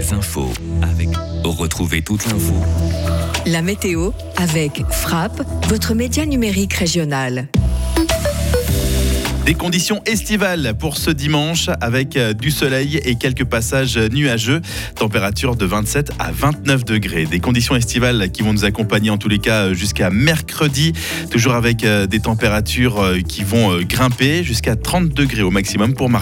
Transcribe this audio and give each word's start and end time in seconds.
les 0.00 0.14
infos 0.14 0.50
avec 0.80 1.08
Retrouvez 1.44 2.00
toute 2.00 2.24
l'info. 2.24 2.54
La 3.44 3.60
météo 3.60 4.12
avec 4.36 4.82
Frappe, 4.90 5.42
votre 5.68 5.94
média 5.94 6.24
numérique 6.24 6.72
régional. 6.72 7.48
Des 9.46 9.54
conditions 9.54 10.02
estivales 10.04 10.74
pour 10.78 10.96
ce 10.98 11.10
dimanche 11.10 11.70
avec 11.80 12.16
euh, 12.16 12.34
du 12.34 12.50
soleil 12.50 13.00
et 13.04 13.16
quelques 13.16 13.44
passages 13.44 13.96
nuageux. 13.96 14.60
Température 14.94 15.56
de 15.56 15.64
27 15.64 16.12
à 16.18 16.30
29 16.30 16.84
degrés. 16.84 17.24
Des 17.24 17.40
conditions 17.40 17.74
estivales 17.74 18.30
qui 18.30 18.42
vont 18.42 18.52
nous 18.52 18.64
accompagner 18.64 19.10
en 19.10 19.16
tous 19.16 19.30
les 19.30 19.38
cas 19.38 19.72
jusqu'à 19.72 20.10
mercredi. 20.10 20.92
Toujours 21.30 21.54
avec 21.54 21.84
euh, 21.84 22.06
des 22.06 22.20
températures 22.20 23.00
euh, 23.00 23.20
qui 23.20 23.42
vont 23.42 23.80
grimper 23.80 24.44
jusqu'à 24.44 24.76
30 24.76 25.08
degrés 25.08 25.42
au 25.42 25.50
maximum 25.50 25.94
pour 25.94 26.10
mardi. 26.10 26.18